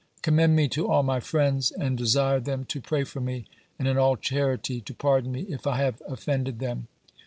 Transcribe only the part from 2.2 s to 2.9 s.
them to